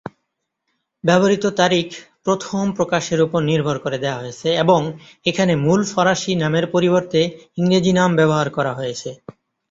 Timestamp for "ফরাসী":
5.91-6.31